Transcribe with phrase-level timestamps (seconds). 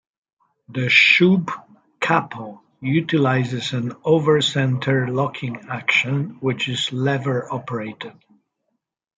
[0.69, 1.51] The Shubb
[1.99, 8.13] Capo utilises an "over-centre" locking action, which is lever operated.